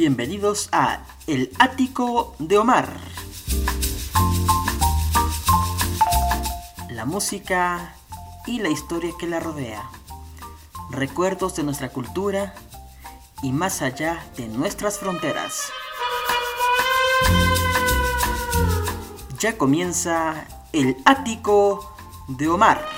Bienvenidos 0.00 0.68
a 0.70 1.00
El 1.26 1.50
Ático 1.58 2.36
de 2.38 2.56
Omar. 2.56 3.00
La 6.88 7.04
música 7.04 7.96
y 8.46 8.60
la 8.60 8.68
historia 8.68 9.12
que 9.18 9.26
la 9.26 9.40
rodea. 9.40 9.90
Recuerdos 10.92 11.56
de 11.56 11.64
nuestra 11.64 11.88
cultura 11.88 12.54
y 13.42 13.50
más 13.50 13.82
allá 13.82 14.24
de 14.36 14.46
nuestras 14.46 15.00
fronteras. 15.00 15.72
Ya 19.40 19.58
comienza 19.58 20.46
El 20.72 20.96
Ático 21.06 21.96
de 22.28 22.46
Omar. 22.46 22.97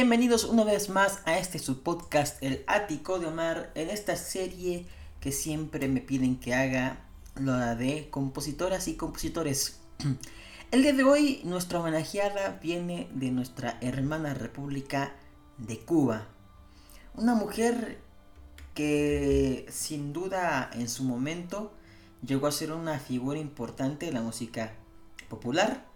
Bienvenidos 0.00 0.44
una 0.44 0.62
vez 0.62 0.90
más 0.90 1.18
a 1.24 1.38
este 1.38 1.58
su 1.58 1.82
podcast 1.82 2.40
El 2.40 2.62
Ático 2.68 3.18
de 3.18 3.26
Omar, 3.26 3.72
en 3.74 3.90
esta 3.90 4.14
serie 4.14 4.86
que 5.18 5.32
siempre 5.32 5.88
me 5.88 6.00
piden 6.00 6.38
que 6.38 6.54
haga 6.54 7.00
la 7.34 7.74
de 7.74 8.08
compositoras 8.08 8.86
y 8.86 8.94
compositores. 8.94 9.80
El 10.70 10.82
día 10.82 10.92
de 10.92 11.02
hoy 11.02 11.40
nuestra 11.42 11.80
homenajeada 11.80 12.60
viene 12.62 13.08
de 13.12 13.32
nuestra 13.32 13.76
hermana 13.80 14.34
República 14.34 15.14
de 15.56 15.80
Cuba. 15.80 16.28
Una 17.16 17.34
mujer 17.34 18.00
que 18.74 19.66
sin 19.68 20.12
duda 20.12 20.70
en 20.74 20.88
su 20.88 21.02
momento 21.02 21.72
llegó 22.24 22.46
a 22.46 22.52
ser 22.52 22.70
una 22.70 23.00
figura 23.00 23.40
importante 23.40 24.06
de 24.06 24.12
la 24.12 24.22
música 24.22 24.74
popular. 25.28 25.88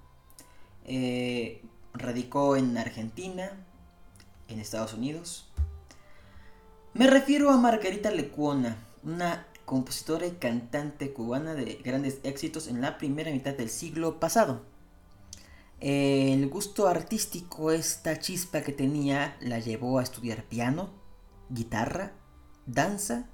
Eh, 0.87 1.63
radicó 1.95 2.57
en 2.57 2.77
Argentina, 2.77 3.65
en 4.53 4.61
Estados 4.61 4.95
Unidos. 4.95 5.49
Me 6.95 7.07
refiero 7.07 7.51
a 7.51 7.57
Margarita 7.57 8.11
Lecuona, 8.11 8.77
una 9.03 9.47
compositora 9.65 10.27
y 10.27 10.33
cantante 10.33 11.13
cubana 11.13 11.55
de 11.55 11.81
grandes 11.83 12.21
éxitos 12.23 12.69
en 12.69 12.81
la 12.81 12.99
primera 12.99 13.31
mitad 13.31 13.55
del 13.55 13.71
siglo 13.71 14.21
pasado. 14.21 14.63
El 15.81 16.49
gusto 16.49 16.87
artístico, 16.87 17.73
esta 17.73 18.19
chispa 18.19 18.61
que 18.61 18.73
tenía, 18.73 19.37
la 19.41 19.59
llevó 19.59 19.99
a 19.99 20.03
estudiar 20.03 20.45
piano, 20.45 20.91
guitarra, 21.49 22.13
danza 22.67 23.27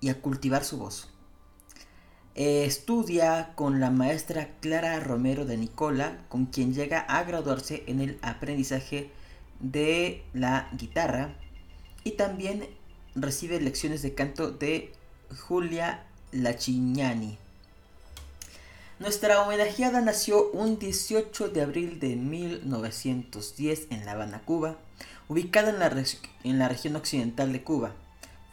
y 0.00 0.08
a 0.08 0.20
cultivar 0.20 0.64
su 0.64 0.78
voz. 0.78 1.12
Estudia 2.34 3.52
con 3.54 3.80
la 3.80 3.90
maestra 3.90 4.58
Clara 4.60 4.98
Romero 5.00 5.44
de 5.44 5.56
Nicola, 5.56 6.24
con 6.28 6.46
quien 6.46 6.74
llega 6.74 7.00
a 7.00 7.22
graduarse 7.24 7.84
en 7.86 8.00
el 8.00 8.18
aprendizaje 8.20 9.10
de 9.60 10.22
la 10.32 10.68
guitarra 10.72 11.34
y 12.04 12.12
también 12.12 12.68
recibe 13.14 13.60
lecciones 13.60 14.02
de 14.02 14.14
canto 14.14 14.50
de 14.50 14.92
Julia 15.46 16.04
Lachignani. 16.32 17.38
Nuestra 18.98 19.42
homenajeada 19.42 20.00
nació 20.00 20.50
un 20.52 20.78
18 20.78 21.50
de 21.50 21.60
abril 21.60 22.00
de 22.00 22.16
1910 22.16 23.88
en 23.90 24.06
La 24.06 24.12
Habana, 24.12 24.40
Cuba, 24.44 24.76
ubicada 25.28 25.68
en 25.70 25.78
la, 25.78 26.04
en 26.44 26.58
la 26.58 26.68
región 26.68 26.96
occidental 26.96 27.52
de 27.52 27.62
Cuba. 27.62 27.92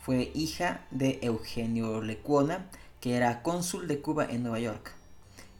Fue 0.01 0.31
hija 0.33 0.85
de 0.91 1.19
Eugenio 1.21 2.01
Lecuona, 2.01 2.69
que 2.99 3.15
era 3.15 3.41
cónsul 3.41 3.87
de 3.87 4.01
Cuba 4.01 4.25
en 4.25 4.43
Nueva 4.43 4.59
York. 4.59 4.91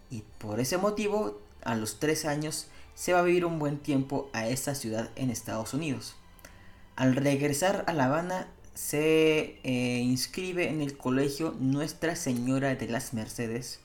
Y 0.10 0.24
por 0.38 0.60
ese 0.60 0.78
motivo, 0.78 1.42
a 1.64 1.76
los 1.76 2.00
tres 2.00 2.26
años, 2.26 2.68
se 2.96 3.14
va 3.14 3.20
a 3.20 3.24
vivir 3.24 3.46
un 3.46 3.60
buen 3.60 3.78
tiempo 3.78 4.30
a 4.34 4.48
esta 4.48 4.76
ciudad 4.76 5.10
en 5.16 5.30
Estados 5.30 5.74
Unidos. 5.74 6.16
Al 6.96 7.16
regresar 7.16 7.84
a 7.88 7.94
La 7.94 8.06
Habana 8.06 8.48
se 8.74 9.60
eh, 9.64 10.00
inscribe 10.04 10.70
en 10.70 10.82
el 10.82 10.98
colegio 10.98 11.56
Nuestra 11.60 12.16
Señora 12.16 12.76
de 12.76 12.88
las 12.88 13.14
Mercedes, 13.14 13.80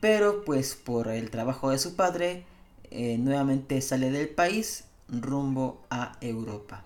pero 0.00 0.44
pues 0.44 0.74
por 0.74 1.08
el 1.08 1.30
trabajo 1.30 1.70
de 1.70 1.78
su 1.78 1.96
padre 1.96 2.44
eh, 2.90 3.16
nuevamente 3.18 3.80
sale 3.80 4.10
del 4.10 4.28
país 4.28 4.84
rumbo 5.08 5.80
a 5.90 6.16
Europa. 6.20 6.84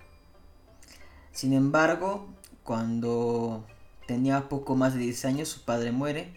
Sin 1.31 1.53
embargo, 1.53 2.27
cuando 2.63 3.65
tenía 4.07 4.49
poco 4.49 4.75
más 4.75 4.93
de 4.93 4.99
10 4.99 5.25
años 5.25 5.49
su 5.49 5.61
padre 5.63 5.91
muere 5.91 6.33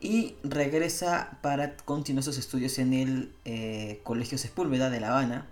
y 0.00 0.36
regresa 0.42 1.38
para 1.42 1.76
continuar 1.76 2.22
sus 2.22 2.38
estudios 2.38 2.78
en 2.78 2.92
el 2.92 3.32
eh, 3.44 4.00
Colegio 4.04 4.38
Sepúlveda 4.38 4.90
de 4.90 5.00
La 5.00 5.08
Habana. 5.08 5.46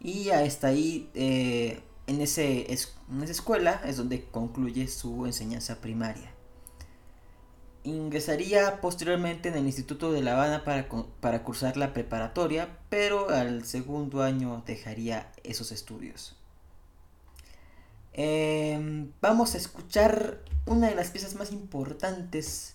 Y 0.00 0.30
hasta 0.30 0.68
ahí, 0.68 1.10
eh, 1.14 1.80
en, 2.06 2.20
ese, 2.20 2.66
en 2.70 3.22
esa 3.22 3.32
escuela, 3.32 3.80
es 3.86 3.96
donde 3.96 4.24
concluye 4.24 4.86
su 4.88 5.26
enseñanza 5.26 5.80
primaria. 5.80 6.30
Ingresaría 7.84 8.80
posteriormente 8.80 9.48
en 9.48 9.56
el 9.56 9.66
Instituto 9.66 10.12
de 10.12 10.22
La 10.22 10.32
Habana 10.32 10.64
para, 10.64 10.88
para 11.20 11.42
cursar 11.42 11.76
la 11.76 11.92
preparatoria, 11.92 12.78
pero 12.88 13.30
al 13.30 13.64
segundo 13.64 14.22
año 14.22 14.62
dejaría 14.66 15.32
esos 15.42 15.72
estudios. 15.72 16.36
Em, 18.16 19.10
vamos 19.20 19.54
a 19.54 19.58
escuchar 19.58 20.38
una 20.66 20.88
de 20.88 20.94
las 20.94 21.10
piezas 21.10 21.34
más 21.34 21.50
importantes 21.50 22.73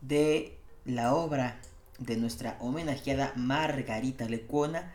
de 0.00 0.58
la 0.84 1.14
obra 1.14 1.60
de 1.98 2.16
nuestra 2.16 2.56
homenajeada 2.60 3.32
Margarita 3.36 4.26
Lecuona. 4.28 4.92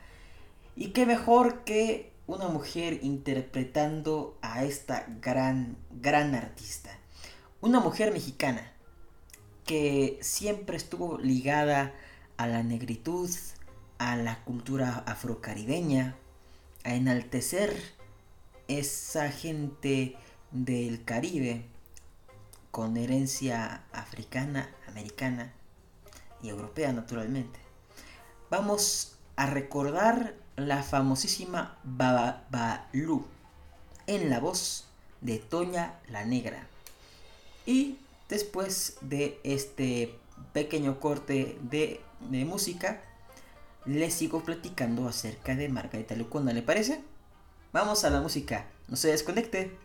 Y 0.75 0.89
qué 0.89 1.05
mejor 1.05 1.63
que 1.63 2.11
una 2.27 2.47
mujer 2.47 2.99
interpretando 3.03 4.37
a 4.41 4.63
esta 4.63 5.05
gran, 5.21 5.77
gran 6.01 6.33
artista. 6.35 6.89
Una 7.61 7.79
mujer 7.79 8.11
mexicana 8.11 8.71
que 9.65 10.17
siempre 10.21 10.77
estuvo 10.77 11.17
ligada 11.17 11.93
a 12.37 12.47
la 12.47 12.63
negritud, 12.63 13.29
a 13.97 14.15
la 14.15 14.43
cultura 14.43 15.03
afrocaribeña, 15.05 16.15
a 16.83 16.95
enaltecer 16.95 17.75
esa 18.67 19.29
gente 19.31 20.15
del 20.51 21.03
Caribe 21.03 21.65
con 22.71 22.97
herencia 22.97 23.83
africana, 23.93 24.69
americana 24.95 25.51
y 26.41 26.49
europea 26.49 26.93
naturalmente. 26.93 27.59
Vamos 28.49 29.17
a 29.35 29.45
recordar 29.45 30.35
la 30.55 30.83
famosísima 30.83 31.77
Babalu 31.83 33.25
en 34.07 34.29
la 34.29 34.39
voz 34.39 34.85
de 35.19 35.39
Toña 35.39 35.99
la 36.07 36.23
Negra. 36.23 36.67
Y 37.65 37.97
después 38.29 38.97
de 39.01 39.39
este 39.43 40.17
pequeño 40.53 40.99
corte 40.99 41.57
de, 41.61 42.01
música, 42.45 43.01
les 43.85 44.13
sigo 44.13 44.43
platicando 44.43 45.07
acerca 45.07 45.55
de 45.55 45.67
Margarita 45.67 46.15
Lucona, 46.15 46.53
¿le 46.53 46.61
parece? 46.61 47.03
Vamos 47.73 48.05
a 48.05 48.09
la 48.09 48.21
música, 48.21 48.67
no 48.87 48.95
se 48.95 49.09
desconecte. 49.09 49.77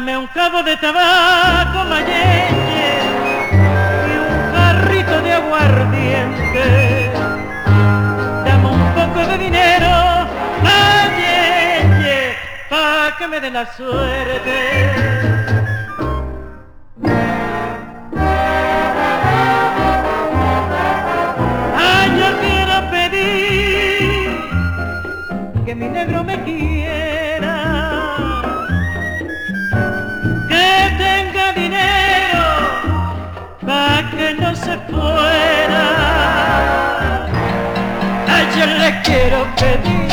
Rabo 0.00 0.62
de 0.64 0.76
tabaco 0.76 1.84
mayelle 1.84 2.98
y 4.08 4.16
un 4.18 4.52
carrito 4.52 5.22
de 5.22 5.32
aguardiente. 5.32 7.10
Dame 8.44 8.68
un 8.70 8.94
poco 8.94 9.24
de 9.24 9.38
dinero, 9.38 10.26
mayelle, 10.64 12.34
pa' 12.68 13.16
que 13.18 13.28
me 13.28 13.40
dé 13.40 13.50
la 13.52 13.72
suerte. 13.72 15.14
mi 25.74 25.88
negro 25.88 26.22
me 26.22 26.40
quiera, 26.44 26.73
quiero 39.04 39.46
pedir 39.56 40.08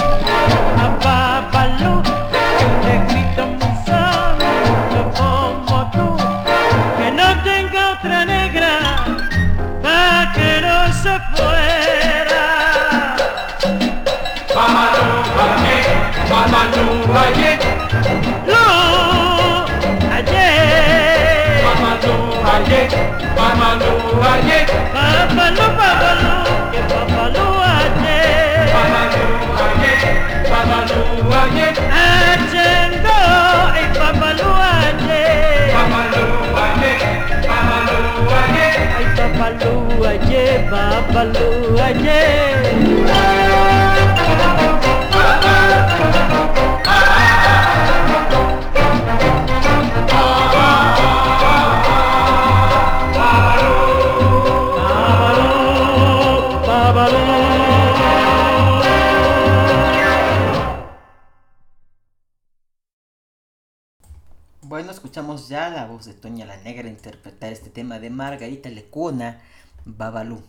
a 0.77 0.87
Babalú 1.03 2.03
que 2.03 2.65
un 2.65 2.75
negrito 2.87 3.43
muy 3.47 3.75
santo 3.85 4.99
como 5.17 5.77
tú, 5.91 6.07
que 6.97 7.11
no 7.11 7.27
tenga 7.43 7.81
otra 7.93 8.25
negra 8.25 8.71
para 9.81 10.31
que 10.33 10.61
no 10.61 10.77
se 11.01 11.13
fuera. 11.33 12.45
Mamadou 16.29 17.17
aye 17.23 17.50
Lo 17.50 17.50
aye 41.83 42.61
Bueno, 64.63 64.91
escuchamos 64.91 65.49
ya 65.49 65.69
la 65.69 65.85
voz 65.85 66.05
de 66.05 66.13
Toña 66.13 66.45
la 66.45 66.55
Negra 66.57 66.87
interpretar 66.87 67.51
este 67.51 67.69
tema 67.69 67.99
de 67.99 68.09
Margarita 68.09 68.69
Lecuona, 68.69 69.41
Babalú. 69.83 70.41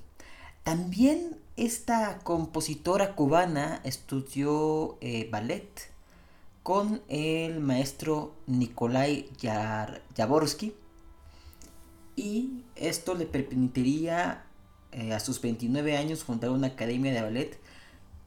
También 0.62 1.38
esta 1.56 2.20
compositora 2.20 3.16
cubana 3.16 3.80
estudió 3.82 4.96
eh, 5.00 5.28
ballet 5.30 5.90
con 6.62 7.02
el 7.08 7.58
maestro 7.58 8.36
Nikolai 8.46 9.28
Jaborsky 10.16 10.74
y 12.14 12.62
esto 12.76 13.14
le 13.14 13.26
permitiría 13.26 14.44
eh, 14.92 15.12
a 15.12 15.18
sus 15.18 15.40
29 15.40 15.96
años 15.96 16.22
fundar 16.22 16.50
una 16.50 16.68
academia 16.68 17.12
de 17.12 17.22
ballet 17.22 17.60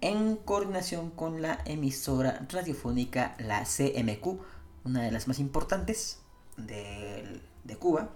en 0.02 0.36
coordinación 0.36 1.12
con 1.12 1.42
la 1.42 1.62
emisora 1.66 2.46
radiofónica 2.50 3.36
la 3.40 3.64
CMQ, 3.64 4.40
una 4.84 5.04
de 5.04 5.12
las 5.12 5.30
más 5.30 5.40
importantes 5.40 6.20
de, 6.58 7.40
de 7.64 7.76
Cuba 7.78 8.10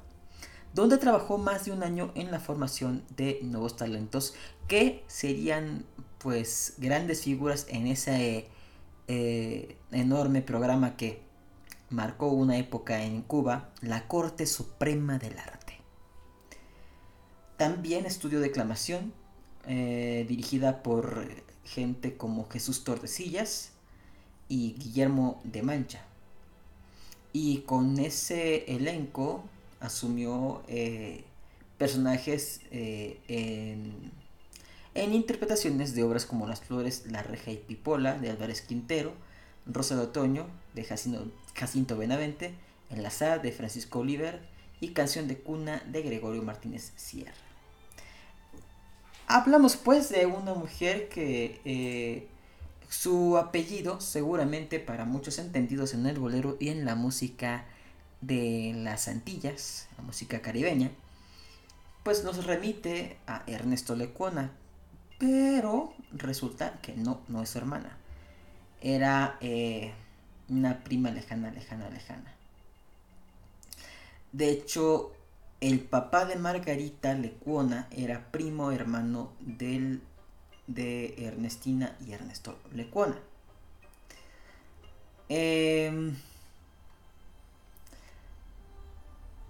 donde 0.73 0.97
trabajó 0.97 1.37
más 1.37 1.65
de 1.65 1.71
un 1.71 1.83
año 1.83 2.11
en 2.15 2.31
la 2.31 2.39
formación 2.39 3.03
de 3.15 3.39
nuevos 3.43 3.75
talentos 3.75 4.35
que 4.67 5.03
serían 5.07 5.85
pues 6.19 6.75
grandes 6.77 7.23
figuras 7.23 7.65
en 7.69 7.87
ese 7.87 8.47
eh, 9.07 9.77
enorme 9.91 10.41
programa 10.41 10.95
que 10.95 11.21
marcó 11.89 12.27
una 12.27 12.57
época 12.57 13.03
en 13.03 13.21
Cuba, 13.23 13.69
la 13.81 14.07
Corte 14.07 14.45
Suprema 14.45 15.17
del 15.17 15.37
Arte. 15.39 15.79
También 17.57 18.05
estudió 18.05 18.39
declamación, 18.39 19.11
eh, 19.67 20.25
dirigida 20.27 20.83
por 20.83 21.25
gente 21.65 22.15
como 22.15 22.47
Jesús 22.49 22.83
Tordesillas 22.83 23.71
y 24.47 24.73
Guillermo 24.73 25.41
de 25.43 25.63
Mancha. 25.63 26.05
Y 27.33 27.59
con 27.59 27.99
ese 27.99 28.75
elenco 28.75 29.43
asumió 29.79 30.61
eh, 30.67 31.23
personajes 31.77 32.61
eh, 32.71 33.19
en, 33.27 35.13
interpretaciones 35.13 35.95
de 35.95 36.03
obras 36.03 36.25
como 36.25 36.47
Las 36.47 36.61
Flores, 36.61 37.05
La 37.09 37.23
Reja 37.23 37.51
y 37.51 37.57
Pipola 37.57 38.17
de 38.17 38.29
Álvarez 38.29 38.61
Quintero, 38.61 39.13
Rosa 39.65 39.95
de 39.95 40.03
Otoño 40.03 40.47
de 40.73 40.83
Jacinto, 40.83 41.97
Benavente, 41.97 42.53
Enlazada 42.89 43.37
de 43.37 43.51
Francisco 43.51 43.99
Oliver 43.99 44.41
y 44.81 44.89
Canción 44.89 45.27
de 45.27 45.37
Cuna 45.37 45.81
de 45.87 46.01
Gregorio 46.01 46.41
Martínez 46.41 46.91
Sierra. 46.95 47.33
Hablamos 49.27 49.77
pues 49.77 50.09
de 50.09 50.25
una 50.25 50.53
mujer 50.53 51.07
que 51.07 51.61
eh, 51.63 52.27
su 52.89 53.37
apellido 53.37 54.01
seguramente 54.01 54.79
para 54.79 55.05
muchos 55.05 55.37
entendidos 55.37 55.93
en 55.93 56.07
el 56.07 56.17
bolero 56.17 56.57
y 56.59 56.69
en 56.69 56.83
la 56.83 56.95
música 56.95 57.65
de 58.21 58.73
las 58.75 59.07
Antillas, 59.07 59.87
la 59.97 60.03
música 60.03 60.41
caribeña, 60.41 60.91
pues 62.03 62.23
nos 62.23 62.45
remite 62.45 63.17
a 63.27 63.43
Ernesto 63.47 63.95
Lecuona, 63.95 64.51
pero 65.17 65.93
resulta 66.11 66.79
que 66.81 66.93
no, 66.95 67.21
no 67.27 67.41
es 67.41 67.49
su 67.49 67.57
hermana. 67.57 67.97
Era 68.81 69.37
eh, 69.41 69.93
una 70.47 70.83
prima 70.83 71.11
lejana, 71.11 71.51
lejana, 71.51 71.89
lejana. 71.89 72.33
De 74.31 74.49
hecho, 74.49 75.13
el 75.59 75.81
papá 75.81 76.25
de 76.25 76.37
Margarita 76.37 77.13
Lecuona 77.13 77.87
era 77.91 78.31
primo 78.31 78.71
hermano 78.71 79.33
del, 79.39 80.01
de 80.67 81.25
Ernestina 81.25 81.95
y 82.05 82.13
Ernesto 82.13 82.57
Lecuona. 82.73 83.17
Eh, 85.27 86.13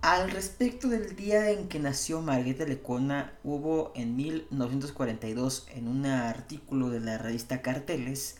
Al 0.02 0.32
respecto 0.32 0.88
del 0.88 1.18
día 1.18 1.52
en 1.52 1.68
que 1.68 1.78
nació 1.78 2.22
Margarita 2.22 2.64
Lecona, 2.64 3.34
hubo 3.44 3.92
en 3.96 4.16
1942 4.16 5.68
en 5.76 5.90
un 5.90 6.06
artículo 6.06 6.90
de 6.90 7.02
la 7.02 7.18
revista 7.18 7.62
Carteles 7.62 8.38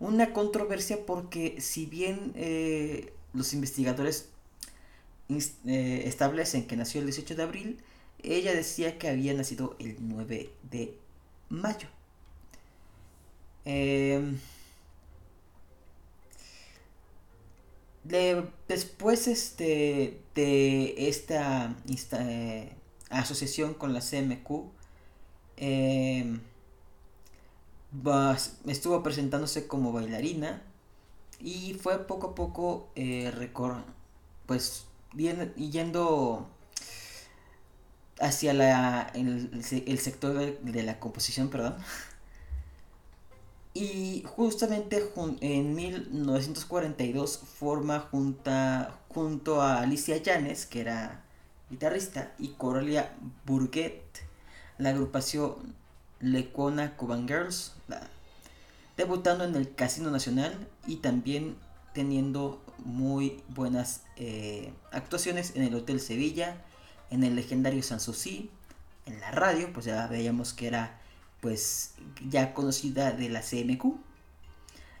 una 0.00 0.34
controversia 0.34 1.06
porque 1.06 1.60
si 1.60 1.86
bien 1.86 2.32
eh, 2.34 3.14
los 3.32 3.54
investigadores 3.54 4.28
eh, 5.30 6.02
establecen 6.04 6.66
que 6.66 6.76
nació 6.76 7.00
el 7.00 7.06
18 7.06 7.36
de 7.36 7.42
abril, 7.42 7.78
ella 8.22 8.52
decía 8.52 8.98
que 8.98 9.08
había 9.08 9.32
nacido 9.32 9.76
el 9.78 9.96
9 10.00 10.50
de 10.70 10.98
mayo. 11.48 11.88
Eh, 13.64 14.36
después 18.04 19.28
este, 19.28 20.20
de 20.34 21.08
esta, 21.08 21.76
eh, 22.18 22.72
asociación 23.10 23.74
con 23.74 23.92
la 23.92 24.00
CMQ, 24.00 24.70
em, 25.56 26.40
estuvo 28.66 29.02
presentándose 29.02 29.66
como 29.66 29.92
bailarina 29.92 30.62
y 31.38 31.74
fue 31.74 32.06
poco 32.06 32.28
a 32.28 32.34
poco 32.34 32.88
eh, 32.94 33.50
pues 34.46 34.86
yendo 35.56 36.48
hacia 38.20 38.54
la, 38.54 39.12
el, 39.14 39.98
sector 39.98 40.60
de 40.60 40.82
la 40.82 40.98
composición, 41.00 41.50
perdón. 41.50 41.76
Y 43.74 44.22
justamente 44.26 45.10
en 45.40 45.74
1942 45.74 47.38
forma 47.38 48.00
junta, 48.00 48.98
junto 49.08 49.62
a 49.62 49.80
Alicia 49.80 50.18
Llanes, 50.18 50.66
que 50.66 50.80
era 50.80 51.24
guitarrista, 51.70 52.34
y 52.38 52.48
Coralia 52.48 53.14
Burguet, 53.46 54.02
la 54.76 54.90
agrupación 54.90 55.74
Lecona 56.20 56.96
Cuban 56.96 57.26
Girls, 57.26 57.72
debutando 58.96 59.44
en 59.44 59.56
el 59.56 59.74
Casino 59.74 60.10
Nacional 60.10 60.68
y 60.86 60.96
también 60.96 61.56
teniendo 61.94 62.62
muy 62.78 63.42
buenas 63.48 64.02
eh, 64.16 64.72
actuaciones 64.90 65.56
en 65.56 65.62
el 65.62 65.74
Hotel 65.74 66.00
Sevilla, 66.00 66.62
en 67.10 67.24
el 67.24 67.36
legendario 67.36 67.82
Sanssouci, 67.82 68.50
en 69.06 69.20
la 69.20 69.30
radio, 69.30 69.72
pues 69.72 69.86
ya 69.86 70.06
veíamos 70.06 70.52
que 70.52 70.66
era 70.66 71.00
pues 71.42 71.96
ya 72.28 72.54
conocida 72.54 73.10
de 73.10 73.28
la 73.28 73.42
CMQ, 73.42 73.96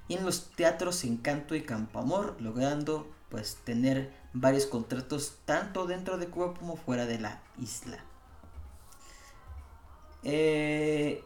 y 0.08 0.14
en 0.14 0.26
los 0.26 0.50
teatros 0.50 1.04
Encanto 1.04 1.54
y 1.54 1.62
Campo 1.62 2.00
Amor, 2.00 2.36
logrando 2.40 3.08
pues 3.30 3.56
tener 3.64 4.12
varios 4.32 4.66
contratos 4.66 5.38
tanto 5.44 5.86
dentro 5.86 6.18
de 6.18 6.26
Cuba 6.26 6.52
como 6.52 6.76
fuera 6.76 7.06
de 7.06 7.20
la 7.20 7.40
isla. 7.60 7.98
Eh, 10.24 11.24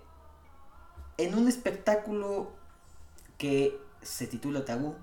en 1.16 1.34
un 1.34 1.48
espectáculo 1.48 2.52
que 3.38 3.80
se 4.02 4.26
titula 4.26 4.66
Tabú, 4.66 4.96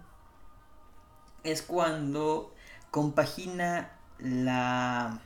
es 1.44 1.64
cuando 1.64 2.54
compagina 2.92 3.98
la, 4.20 5.20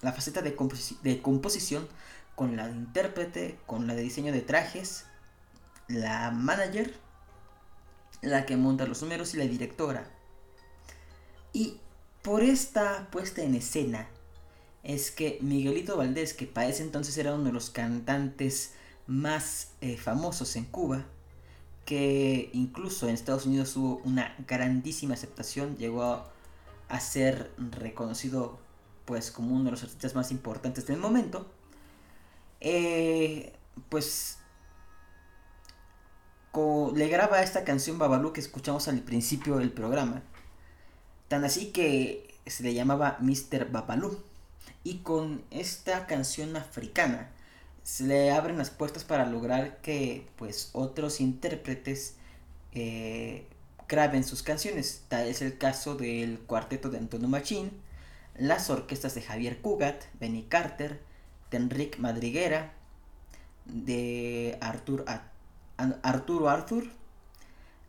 la 0.00 0.12
faceta 0.12 0.42
de, 0.42 0.56
de 1.02 1.22
composición 1.22 1.86
con 2.34 2.56
la 2.56 2.68
de 2.68 2.74
intérprete, 2.74 3.58
con 3.66 3.86
la 3.86 3.94
de 3.94 4.02
diseño 4.02 4.32
de 4.32 4.40
trajes, 4.40 5.06
la 5.88 6.30
manager, 6.30 6.94
la 8.20 8.46
que 8.46 8.56
monta 8.56 8.86
los 8.86 9.02
números 9.02 9.34
y 9.34 9.38
la 9.38 9.44
directora. 9.44 10.10
Y 11.52 11.80
por 12.22 12.42
esta 12.42 13.08
puesta 13.10 13.42
en 13.42 13.54
escena 13.54 14.08
es 14.82 15.10
que 15.10 15.38
Miguelito 15.42 15.96
Valdés, 15.96 16.34
que 16.34 16.46
para 16.46 16.68
ese 16.68 16.82
entonces 16.82 17.16
era 17.18 17.34
uno 17.34 17.44
de 17.44 17.52
los 17.52 17.70
cantantes 17.70 18.72
más 19.06 19.72
eh, 19.80 19.96
famosos 19.96 20.56
en 20.56 20.64
Cuba, 20.64 21.04
que 21.84 22.50
incluso 22.52 23.08
en 23.08 23.14
Estados 23.14 23.46
Unidos 23.46 23.76
hubo 23.76 24.00
una 24.04 24.34
grandísima 24.46 25.14
aceptación, 25.14 25.76
llegó 25.76 26.04
a, 26.04 27.00
ser 27.00 27.50
reconocido 27.56 28.58
pues 29.06 29.30
como 29.30 29.54
uno 29.54 29.64
de 29.64 29.70
los 29.72 29.82
artistas 29.82 30.14
más 30.14 30.30
importantes 30.30 30.86
del 30.86 30.98
momento, 30.98 31.50
eh, 32.62 33.52
pues 33.88 34.38
le 36.94 37.08
graba 37.08 37.42
esta 37.42 37.64
canción 37.64 37.98
Babalu 37.98 38.32
que 38.32 38.40
escuchamos 38.40 38.88
al 38.88 39.00
principio 39.00 39.56
del 39.56 39.72
programa, 39.72 40.22
tan 41.28 41.44
así 41.44 41.72
que 41.72 42.34
se 42.46 42.62
le 42.62 42.74
llamaba 42.74 43.16
Mr. 43.20 43.70
Babalu, 43.70 44.22
y 44.84 44.98
con 44.98 45.42
esta 45.50 46.06
canción 46.06 46.56
africana, 46.56 47.30
se 47.82 48.04
le 48.04 48.30
abren 48.30 48.58
las 48.58 48.70
puertas 48.70 49.04
para 49.04 49.26
lograr 49.26 49.78
que 49.78 50.26
pues 50.36 50.70
otros 50.72 51.20
intérpretes 51.20 52.16
eh, 52.72 53.46
graben 53.88 54.24
sus 54.24 54.42
canciones. 54.42 55.04
Tal 55.08 55.26
es 55.26 55.42
el 55.42 55.58
caso 55.58 55.96
del 55.96 56.38
cuarteto 56.40 56.90
de 56.90 56.98
Antonio 56.98 57.28
Machín, 57.28 57.72
las 58.36 58.70
orquestas 58.70 59.14
de 59.14 59.22
Javier 59.22 59.60
Cugat, 59.60 60.04
Benny 60.20 60.42
Carter, 60.44 61.00
de 61.52 61.58
Enrique 61.58 61.98
Madriguera, 62.00 62.72
de 63.66 64.58
Artur, 64.60 65.04
Arturo 65.76 66.48
Arthur, 66.48 66.84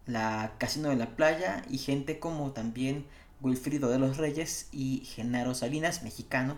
la 0.05 0.53
Casino 0.59 0.89
de 0.89 0.97
la 0.97 1.15
Playa 1.15 1.63
y 1.69 1.79
gente 1.79 2.19
como 2.19 2.51
también 2.51 3.05
Wilfrido 3.41 3.89
de 3.89 3.99
los 3.99 4.17
Reyes 4.17 4.67
y 4.71 5.03
Genaro 5.05 5.55
Salinas, 5.55 6.03
mexicano, 6.03 6.57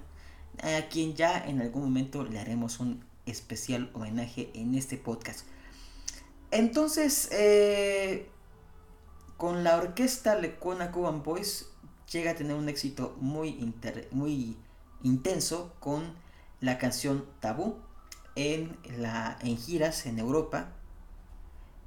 a 0.61 0.87
quien 0.89 1.15
ya 1.15 1.37
en 1.37 1.61
algún 1.61 1.83
momento 1.83 2.23
le 2.23 2.39
haremos 2.39 2.79
un 2.79 3.03
especial 3.25 3.89
homenaje 3.93 4.51
en 4.53 4.75
este 4.75 4.97
podcast. 4.97 5.45
Entonces, 6.51 7.29
eh, 7.31 8.29
con 9.37 9.63
la 9.63 9.77
orquesta 9.77 10.35
Lecona 10.35 10.91
Cuban 10.91 11.23
Boys 11.23 11.69
llega 12.11 12.31
a 12.31 12.35
tener 12.35 12.55
un 12.55 12.69
éxito 12.69 13.15
muy, 13.19 13.73
muy 14.11 14.57
intenso 15.03 15.73
con 15.79 16.13
la 16.61 16.77
canción 16.77 17.25
Tabú 17.39 17.77
en, 18.35 18.77
la, 18.97 19.37
en 19.41 19.57
giras 19.57 20.05
en 20.05 20.19
Europa. 20.19 20.69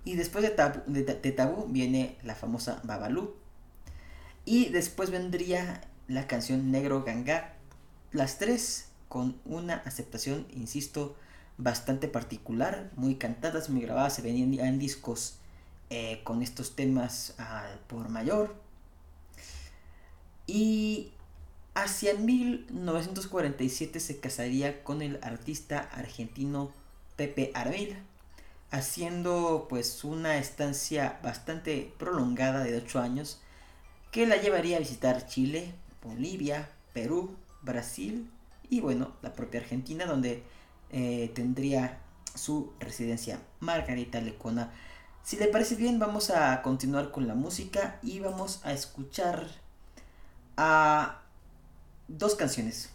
Y 0.04 0.16
después 0.16 0.42
de 0.42 0.50
Tabú, 0.50 0.80
de 0.86 1.32
tabú 1.32 1.66
viene 1.68 2.16
la 2.22 2.34
famosa 2.34 2.80
Babalú. 2.84 3.34
Y 4.44 4.70
después 4.70 5.10
vendría 5.10 5.82
la 6.06 6.26
canción 6.26 6.70
Negro 6.70 7.04
Ganga. 7.04 7.54
Las 8.12 8.38
tres 8.38 8.88
con 9.08 9.40
una 9.44 9.76
aceptación, 9.76 10.46
insisto, 10.50 11.16
bastante 11.58 12.08
particular, 12.08 12.90
muy 12.96 13.16
cantadas, 13.16 13.68
muy 13.68 13.82
grabadas, 13.82 14.14
se 14.14 14.22
venían 14.22 14.54
en 14.54 14.78
discos 14.78 15.38
eh, 15.90 16.20
con 16.24 16.42
estos 16.42 16.76
temas 16.76 17.34
por 17.88 18.08
mayor. 18.08 18.54
Y 20.46 21.12
hacia 21.82 22.14
1947 22.14 24.00
se 24.00 24.18
casaría 24.18 24.82
con 24.82 25.00
el 25.00 25.20
artista 25.22 25.88
argentino 25.92 26.72
Pepe 27.16 27.52
Armil, 27.54 27.96
haciendo 28.70 29.66
pues 29.68 30.02
una 30.02 30.38
estancia 30.38 31.20
bastante 31.22 31.92
prolongada 31.98 32.64
de 32.64 32.76
8 32.76 33.00
años 33.00 33.40
que 34.10 34.26
la 34.26 34.36
llevaría 34.36 34.76
a 34.76 34.80
visitar 34.80 35.26
Chile, 35.28 35.72
Bolivia, 36.02 36.68
Perú, 36.92 37.36
Brasil 37.62 38.28
y 38.68 38.80
bueno, 38.80 39.12
la 39.22 39.32
propia 39.32 39.60
Argentina 39.60 40.04
donde 40.04 40.42
eh, 40.90 41.30
tendría 41.34 42.00
su 42.34 42.72
residencia 42.80 43.40
Margarita 43.60 44.20
Lecona. 44.20 44.72
Si 45.22 45.36
le 45.36 45.46
parece 45.46 45.76
bien, 45.76 46.00
vamos 46.00 46.30
a 46.30 46.60
continuar 46.62 47.12
con 47.12 47.28
la 47.28 47.34
música 47.34 48.00
y 48.02 48.18
vamos 48.18 48.64
a 48.64 48.72
escuchar 48.72 49.46
a 50.56 51.22
dos 52.08 52.34
canciones. 52.34 52.90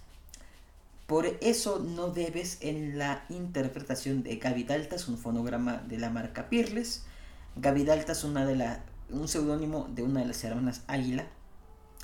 Por 1.07 1.25
eso 1.41 1.79
no 1.79 2.09
debes 2.09 2.57
en 2.61 2.97
la 2.97 3.25
interpretación 3.29 4.23
de 4.23 4.37
Gaby 4.37 4.63
Daltas, 4.63 5.07
un 5.07 5.17
fonograma 5.17 5.77
de 5.77 5.97
la 5.97 6.09
marca 6.09 6.49
Pirles. 6.49 7.03
Gaby 7.55 7.83
Daltas, 7.83 8.23
una 8.23 8.45
de 8.45 8.55
la, 8.55 8.83
un 9.09 9.27
seudónimo 9.27 9.87
de 9.93 10.03
una 10.03 10.21
de 10.21 10.27
las 10.27 10.43
hermanas 10.43 10.81
Águila, 10.87 11.27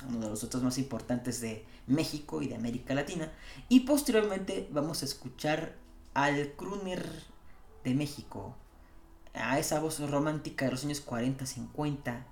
uno 0.08 0.20
de 0.20 0.28
los 0.28 0.44
otros 0.44 0.62
más 0.62 0.78
importantes 0.78 1.40
de 1.40 1.64
México 1.86 2.42
y 2.42 2.48
de 2.48 2.54
América 2.54 2.94
Latina. 2.94 3.32
Y 3.68 3.80
posteriormente 3.80 4.68
vamos 4.70 5.02
a 5.02 5.06
escuchar 5.06 5.74
al 6.14 6.52
crooner 6.52 7.04
de 7.84 7.94
México, 7.94 8.54
a 9.34 9.58
esa 9.58 9.80
voz 9.80 9.98
romántica 10.00 10.66
de 10.66 10.72
los 10.72 10.84
años 10.84 11.04
40-50, 11.06 12.24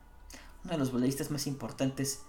uno 0.64 0.73
de 0.73 0.78
los 0.78 0.92
boleristas 0.92 1.30
más 1.30 1.47
importantes, 1.47 2.23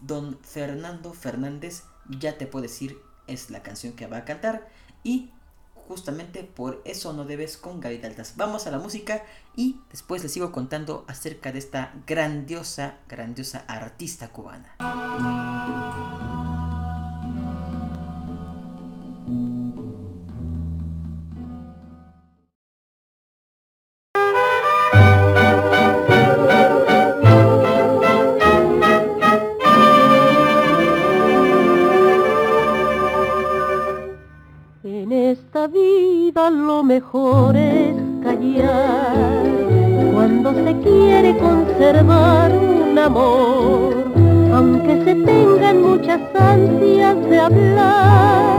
don 0.00 0.38
Fernando 0.42 1.12
Fernández, 1.12 1.84
ya 2.08 2.38
te 2.38 2.46
puedo 2.46 2.62
decir, 2.62 2.98
es 3.26 3.50
la 3.50 3.62
canción 3.62 3.94
que 3.94 4.06
va 4.06 4.18
a 4.18 4.24
cantar 4.24 4.68
y 5.02 5.30
justamente 5.88 6.42
por 6.42 6.82
eso 6.84 7.12
no 7.12 7.24
debes 7.24 7.56
con 7.56 7.80
Gaby 7.80 7.98
Daltas. 7.98 8.34
Vamos 8.36 8.66
a 8.66 8.70
la 8.70 8.78
música 8.78 9.22
y 9.54 9.80
después 9.90 10.22
les 10.22 10.32
sigo 10.32 10.52
contando 10.52 11.04
acerca 11.08 11.52
de 11.52 11.58
esta 11.58 11.92
grandiosa, 12.06 12.98
grandiosa 13.08 13.64
artista 13.68 14.28
cubana. 14.28 14.74
Lo 36.50 36.82
mejor 36.82 37.56
es 37.56 37.94
callar 38.24 39.14
cuando 40.12 40.52
se 40.52 40.76
quiere 40.80 41.36
conservar 41.38 42.52
un 42.52 42.98
amor, 42.98 43.94
aunque 44.52 45.04
se 45.04 45.14
tengan 45.14 45.82
muchas 45.82 46.20
ansias 46.34 47.16
de 47.30 47.38
hablar, 47.38 48.58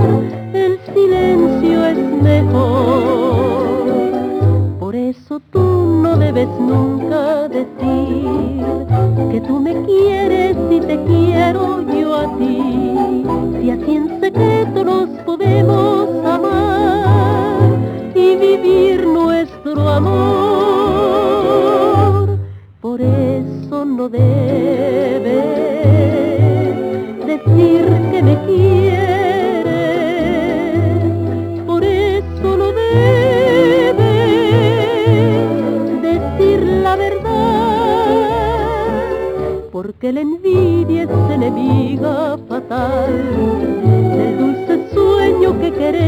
el 0.53 0.79
silencio 0.93 1.85
es 1.85 1.97
mejor. 2.21 3.87
Por 4.79 4.95
eso 4.95 5.41
tú 5.51 5.99
no 6.01 6.15
debes 6.15 6.47
nunca 6.59 7.49
decir 7.49 8.63
que 9.31 9.41
tú 9.41 9.59
me 9.59 9.73
quieres 9.83 10.55
y 10.71 10.79
te 10.79 10.97
quiero 11.03 11.81
yo 11.91 12.15
a 12.15 12.37
ti, 12.37 12.93
si 13.59 13.71
así 13.71 13.95
en 13.95 13.96
podemos 15.37 16.25
amar 16.25 17.69
vivir 18.13 19.05
nuestro 19.05 19.87
amor. 19.89 21.27
Por 22.81 23.01
eso 23.01 23.85
no 23.85 24.09
debe 24.09 25.43
decir 27.25 27.85
que 28.11 28.23
me 28.23 28.35
quiere, 28.45 29.83
por 31.65 31.83
eso 31.83 32.57
no 32.57 32.71
debe 32.71 34.13
decir 36.01 36.59
la 36.63 36.95
verdad, 36.95 37.27
por 39.71 39.87
porque 39.87 40.11
la 40.11 40.21
envidia 40.21 41.03
es 41.03 41.09
enemiga 41.31 42.37
fatal 42.47 43.13
del 44.15 44.37
dulce 44.37 44.66
sueño 45.17 45.59
que 45.59 45.71
queremos 45.73 46.06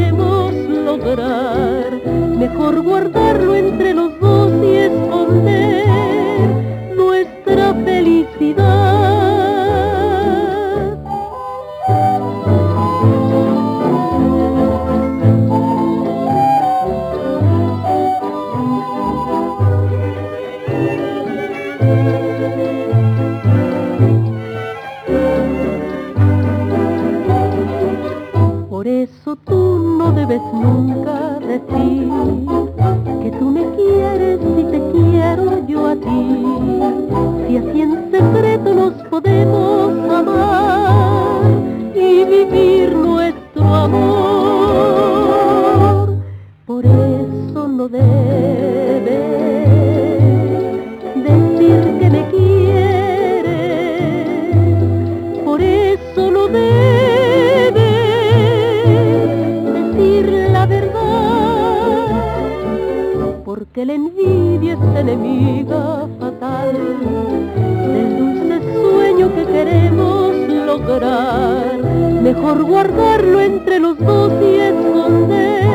que 63.74 63.85
la 63.85 63.93
envidia 63.93 64.74
es 64.74 65.00
enemiga 65.00 66.05
fatal 66.19 66.74
del 66.74 68.17
dulce 68.17 68.74
sueño 68.74 69.33
que 69.35 69.45
queremos 69.45 70.35
lograr. 70.65 71.77
Mejor 72.22 72.63
guardarlo 72.63 73.39
entre 73.39 73.79
los 73.79 73.98
dos 74.00 74.33
y 74.41 74.55
esconder 74.55 75.69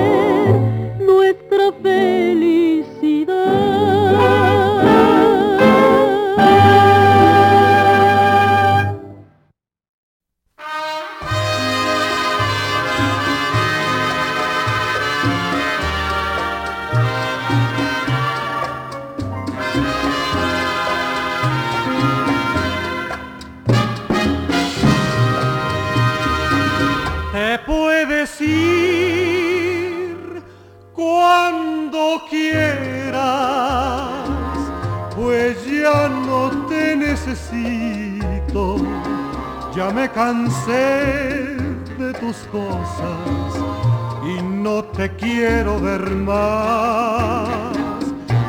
quiero 45.47 45.79
ver 45.79 46.11
más. 46.11 47.49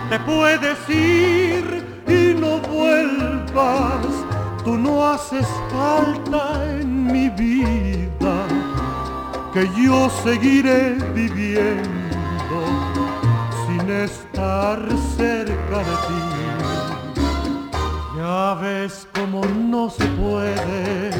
Te 0.09 0.17
puedes 0.19 0.77
ir 0.89 1.83
y 2.07 2.39
no 2.39 2.59
vuelvas, 2.59 4.05
tú 4.63 4.77
no 4.77 5.05
haces 5.05 5.47
falta 5.73 6.63
en 6.79 7.05
mi 7.11 7.27
vida, 7.29 8.35
que 9.53 9.67
yo 9.83 10.09
seguiré 10.23 10.95
viviendo 11.13 12.57
sin 13.65 13.89
estar 13.89 14.79
cerca 15.17 15.77
de 15.89 15.95
ti. 16.07 16.21
Ya 18.17 18.53
ves 18.61 19.05
cómo 19.13 19.41
no 19.45 19.89
se 19.89 20.05
puede 20.21 21.11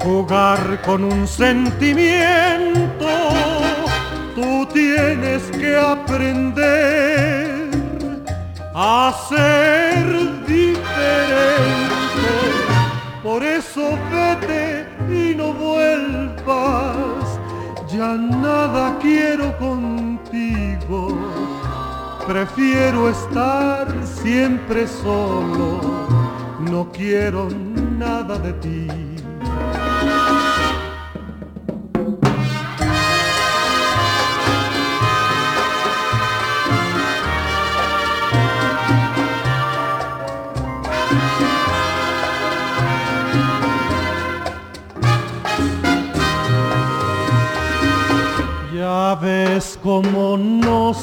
jugar 0.00 0.80
con 0.84 1.04
un 1.04 1.28
sentimiento, 1.28 2.87
tú 4.40 4.66
tienes 4.72 5.42
que 5.50 5.76
aprender 5.76 7.70
a 8.74 9.12
ser 9.28 10.04
diferente. 10.46 11.88
Por 13.22 13.42
eso 13.42 13.98
vete 14.12 14.86
y 15.10 15.34
no 15.34 15.52
vuelvas, 15.52 17.40
ya 17.90 18.14
nada 18.14 18.96
quiero 19.00 19.56
contigo. 19.58 21.18
Prefiero 22.26 23.08
estar 23.10 23.88
siempre 24.04 24.86
solo, 24.86 25.80
no 26.60 26.88
quiero 26.92 27.48
nada 27.98 28.38
de 28.38 28.52
ti. 28.54 29.07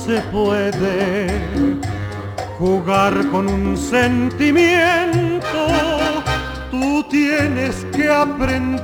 Se 0.05 0.21
puede 0.31 1.27
jugar 2.59 3.13
con 3.31 3.47
un 3.47 3.75
sentimiento 3.75 5.41
tú 6.69 7.03
tienes 7.09 7.85
que 7.95 8.07
aprender 8.07 8.83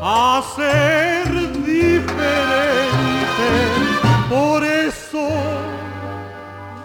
a 0.00 0.42
ser 0.54 1.24
diferente. 1.64 3.48
Por 4.28 4.62
eso 4.64 5.28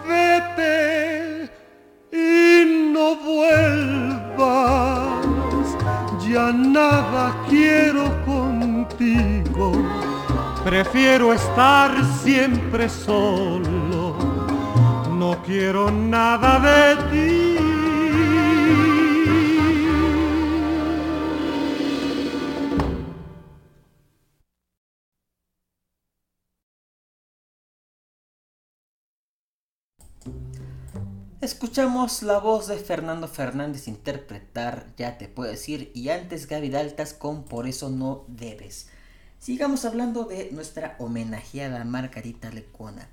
vete 0.08 1.48
y 2.12 2.92
no 2.92 3.14
vuelvas. 3.16 5.08
Ya 6.28 6.52
nada 6.52 7.36
quiero 7.48 8.04
contigo. 8.24 9.29
Prefiero 10.70 11.32
estar 11.32 11.90
siempre 12.22 12.88
solo. 12.88 14.14
No 15.10 15.42
quiero 15.44 15.90
nada 15.90 16.60
de 16.60 16.96
ti. 17.10 17.56
Escuchamos 31.40 32.22
la 32.22 32.38
voz 32.38 32.68
de 32.68 32.76
Fernando 32.76 33.26
Fernández 33.26 33.88
interpretar 33.88 34.86
Ya 34.96 35.18
te 35.18 35.26
puedo 35.26 35.50
decir 35.50 35.90
y 35.96 36.10
antes 36.10 36.46
Gaby 36.46 36.70
Daltas 36.70 37.12
con 37.12 37.42
Por 37.44 37.66
eso 37.66 37.90
no 37.90 38.24
debes. 38.28 38.86
Sigamos 39.40 39.86
hablando 39.86 40.24
de 40.24 40.50
nuestra 40.52 40.96
homenajeada 40.98 41.82
Margarita 41.84 42.50
Lecona. 42.50 43.08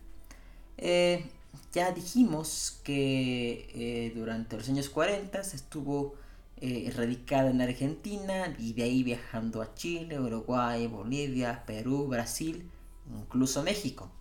Eh, 0.78 1.26
ya 1.72 1.94
dijimos 1.94 2.82
que 2.84 3.72
eh, 3.74 4.12
durante 4.14 4.58
los 4.58 4.68
años 4.68 4.90
40 4.90 5.40
estuvo 5.40 6.16
eh, 6.58 6.92
radicada 6.94 7.50
en 7.50 7.62
Argentina 7.62 8.54
y 8.60 8.74
de 8.74 8.84
ahí 8.84 9.04
viajando 9.04 9.62
a 9.62 9.74
Chile, 9.74 10.20
Uruguay, 10.20 10.86
Bolivia, 10.88 11.64
Perú, 11.66 12.08
Brasil, 12.10 12.70
incluso 13.10 13.64
México 13.64 14.12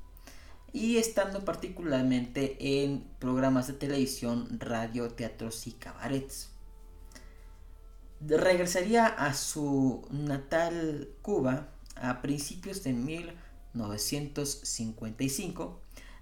y 0.73 0.99
estando 0.99 1.45
particularmente 1.45 2.85
en 2.85 3.03
programas 3.19 3.67
de 3.67 3.73
televisión, 3.73 4.61
radio, 4.61 5.09
teatros 5.11 5.67
y 5.67 5.73
cabarets. 5.73 6.51
Regresaría 8.21 9.07
a 9.07 9.35
su 9.35 10.07
natal 10.11 11.09
Cuba 11.23 11.71
a 11.97 12.23
principios 12.23 12.85
de 12.85 12.93
1955, 12.93 15.81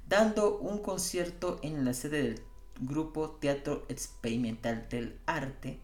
dando 0.09 0.59
un 0.59 0.79
concierto 0.79 1.61
en 1.63 1.85
la 1.85 1.93
sede 1.95 2.23
del 2.23 2.43
grupo 2.81 3.31
Teatro 3.31 3.85
Experimental 3.89 4.89
del 4.89 5.19
Arte, 5.27 5.81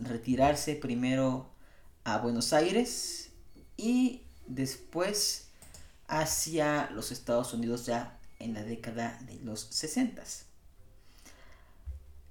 retirarse 0.00 0.74
primero 0.74 1.50
a 2.04 2.16
Buenos 2.18 2.54
Aires 2.54 3.30
y 3.76 4.22
después 4.46 5.48
hacia 6.08 6.90
los 6.90 7.12
Estados 7.12 7.52
Unidos 7.52 7.86
ya 7.86 8.18
en 8.38 8.54
la 8.54 8.62
década 8.62 9.18
de 9.26 9.40
los 9.40 9.60
60. 9.70 10.22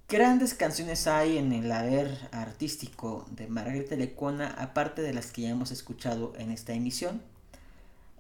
Grandes 0.10 0.54
canciones 0.54 1.08
hay 1.08 1.38
en 1.38 1.54
el 1.54 1.72
haber 1.72 2.30
artístico 2.32 3.26
de 3.32 3.48
Margarita 3.48 3.96
Lecuona, 3.96 4.54
aparte 4.60 5.02
de 5.02 5.13
las 5.13 5.32
que 5.32 5.44
ya 5.44 5.50
hemos 5.50 5.72
escuchado 5.72 6.34
en 6.38 6.52
esta 6.52 6.74
emisión. 6.74 7.22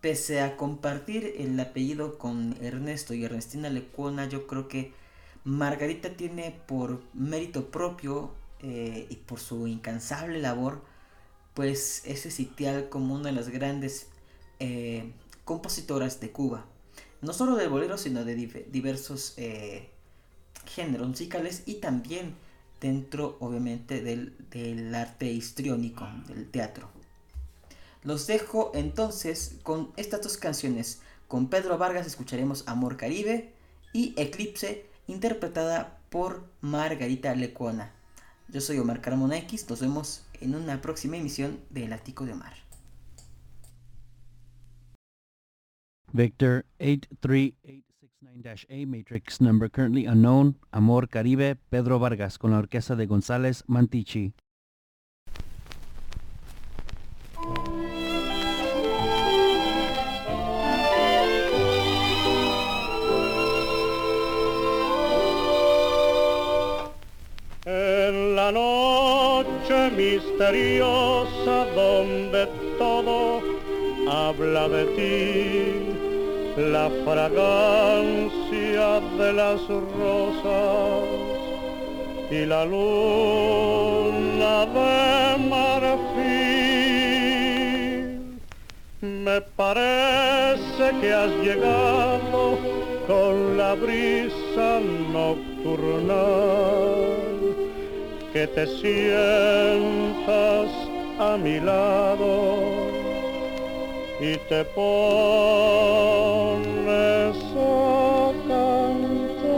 pese 0.02 0.42
a 0.42 0.58
compartir 0.58 1.36
el 1.38 1.60
apellido 1.60 2.18
con 2.18 2.58
Ernesto 2.62 3.14
y 3.14 3.24
Ernestina 3.24 3.70
Lecuona, 3.70 4.28
yo 4.28 4.48
creo 4.48 4.68
que 4.68 4.94
Margarita 5.44 6.16
tiene 6.16 6.60
por 6.68 7.02
mérito 7.14 7.72
propio 7.72 8.32
eh, 8.60 9.08
y 9.10 9.16
por 9.16 9.40
su 9.40 9.68
incansable 9.68 10.40
labor, 10.40 10.82
pues 11.54 12.04
ese 12.06 12.32
sitial 12.32 12.90
como 12.90 13.16
una 13.16 13.26
de 13.30 13.32
las 13.34 13.50
grandes 13.50 14.08
eh, 14.60 15.12
compositoras 15.46 16.20
de 16.20 16.32
Cuba. 16.32 16.66
No 17.22 17.34
solo 17.34 17.56
de 17.56 17.68
bolero, 17.68 17.98
sino 17.98 18.26
de 18.26 18.36
diversos 18.72 19.34
eh, 19.38 19.90
géneros 20.66 21.08
musicales 21.08 21.64
y 21.66 21.76
también 21.76 22.36
dentro, 22.80 23.38
obviamente, 23.40 24.02
del, 24.02 24.36
del 24.50 24.94
arte 24.96 25.32
histriónico, 25.32 26.08
del 26.28 26.50
teatro. 26.50 26.90
Los 28.04 28.26
dejo 28.26 28.72
entonces 28.74 29.58
con 29.62 29.92
estas 29.98 30.22
dos 30.22 30.38
canciones. 30.38 31.02
Con 31.28 31.50
Pedro 31.50 31.78
Vargas 31.78 32.08
escucharemos 32.08 32.64
Amor 32.68 32.98
Caribe 32.98 33.54
y 33.94 34.14
Eclipse 34.18 34.86
interpretada 35.08 36.00
por 36.10 36.44
Margarita 36.62 37.36
Lecuona. 37.36 37.94
Yo 38.48 38.60
soy 38.60 38.80
Omar 38.80 39.02
Carmona 39.02 39.38
X, 39.38 39.70
nos 39.70 39.80
vemos 39.80 40.24
en 40.42 40.56
una 40.56 40.82
próxima 40.82 41.18
emisión 41.18 41.60
de 41.70 41.86
El 41.86 41.94
Ático 41.94 42.26
de 42.26 42.34
Omar. 42.34 42.54
Victor 46.12 46.66
83869-A, 46.80 48.86
Matrix 48.86 49.40
number 49.40 49.72
currently 49.72 50.08
unknown, 50.08 50.58
Amor 50.72 51.08
Caribe, 51.08 51.56
Pedro 51.70 52.00
Vargas 52.00 52.38
con 52.38 52.52
la 52.52 52.58
orquesta 52.58 52.98
de 52.98 53.06
González 53.06 53.64
Mantichi. 53.68 54.34
En 67.64 68.36
la 68.36 68.52
noche 68.52 68.81
misteriosa 69.96 71.66
donde 71.76 72.48
todo 72.78 73.42
habla 74.10 74.68
de 74.68 74.86
ti, 74.96 75.94
la 76.72 76.90
fragancia 77.06 79.00
de 79.18 79.34
las 79.34 79.62
rosas 80.00 81.04
y 82.30 82.46
la 82.46 82.66
luna 82.66 84.66
de 84.66 85.38
marfil. 85.50 86.12
Me 89.02 89.42
parece 89.56 90.92
que 91.00 91.14
has 91.14 91.32
llegado 91.44 92.58
con 93.08 93.58
la 93.58 93.76
brisa 93.76 94.82
nocturnal 95.12 97.31
que 98.34 98.48
te 98.48 98.66
sientas 98.66 100.22
a 101.20 101.38
mi 101.38 101.60
lado 101.60 102.64
y 104.22 104.38
te 104.48 104.64
pones 104.66 104.96
a 107.58 108.32
cantar. 108.48 109.52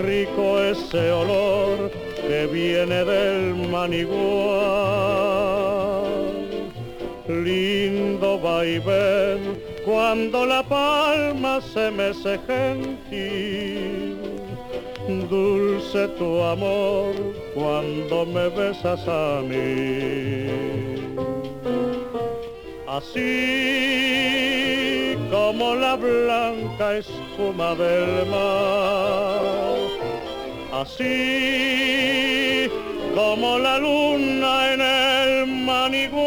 rico 0.00 0.58
ese 0.60 1.12
olor 1.12 1.73
viene 2.86 3.04
del 3.04 3.54
manigual. 3.70 4.14
Lindo 7.28 8.38
vaivén 8.38 9.58
cuando 9.84 10.44
la 10.44 10.62
palma 10.62 11.60
se 11.60 11.90
me 11.90 12.08
mece 12.08 12.38
gentil. 12.46 14.16
Dulce 15.28 16.08
tu 16.18 16.42
amor 16.42 17.14
cuando 17.54 18.26
me 18.26 18.48
besas 18.48 19.06
a 19.08 19.40
mí. 19.42 20.46
Así 22.86 23.20
como 25.30 25.74
la 25.74 25.96
blanca 25.96 26.96
espuma 26.98 27.74
del 27.74 28.26
mar 28.26 29.74
así 30.80 32.68
como 33.14 33.58
la 33.58 33.78
luna 33.78 34.72
en 34.74 34.80
el 34.80 35.46
manigual, 35.46 36.18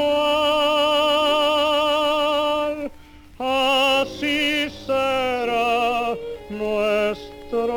así 3.39 4.69
será 4.85 6.15
nuestro 6.49 7.75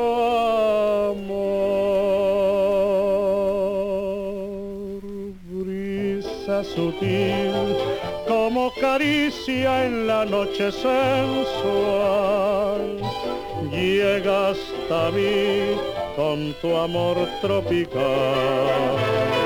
amor. 1.10 1.50
Brisa 5.50 6.62
sutil 6.62 7.52
como 8.28 8.72
caricia 8.80 9.86
en 9.86 10.06
la 10.06 10.24
noche 10.24 10.70
sensual, 10.70 11.00
llega 13.72 14.50
hasta 14.50 15.10
mí 15.10 15.99
con 16.20 16.54
tu 16.60 16.76
amor 16.76 17.16
tropical. 17.40 19.39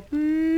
puppy. 0.00 0.57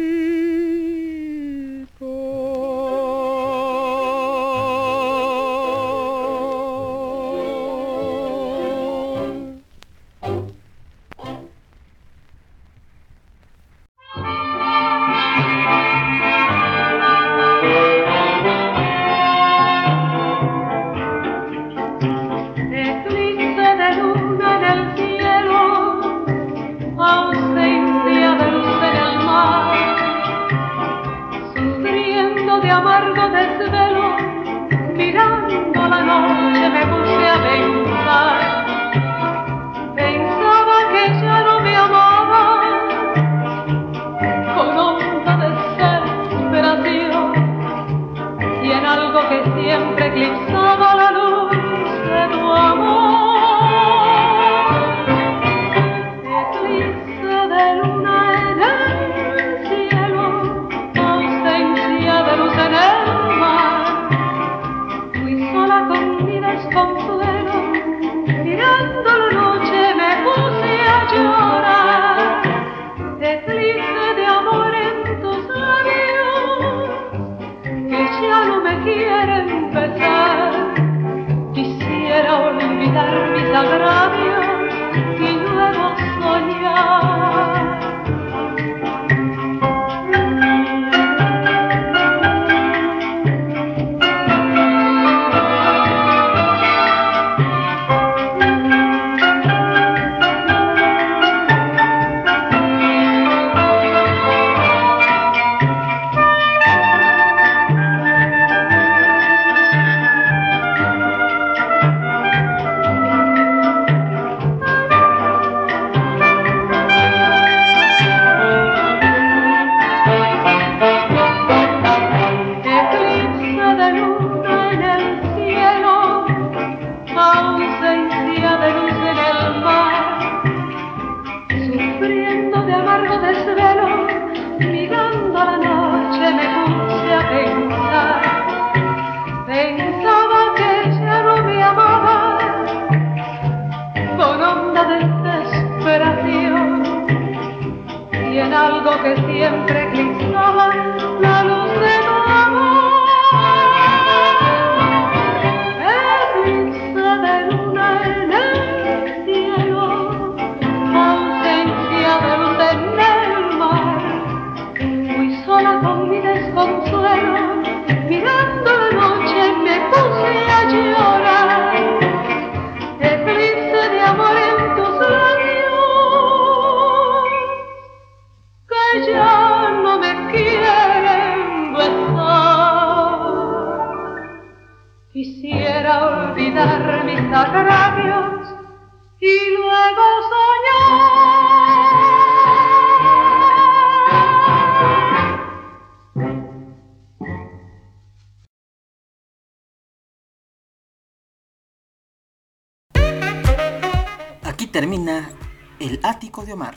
Aquí 204.42 204.66
termina 204.66 205.30
el 205.78 206.00
ático 206.02 206.44
de 206.44 206.54
Omar. 206.54 206.74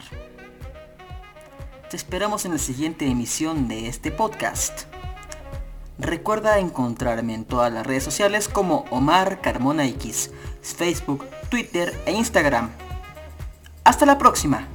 Te 1.90 1.98
esperamos 1.98 2.46
en 2.46 2.52
la 2.52 2.60
siguiente 2.60 3.08
emisión 3.08 3.68
de 3.68 3.88
este 3.88 4.12
podcast. 4.12 4.93
Recuerda 6.00 6.60
encontrarme 6.60 7.36
en 7.36 7.46
todas 7.46 7.72
las 7.72 7.86
redes 7.86 8.04
sociales 8.04 8.48
como 8.48 8.86
Omar 8.90 9.42
Carmona 9.42 9.86
X, 9.86 10.32
Facebook, 10.62 11.26
Twitter 11.50 11.94
e 12.06 12.14
Instagram. 12.14 12.72
Hasta 13.84 14.06
la 14.06 14.18
próxima. 14.18 14.68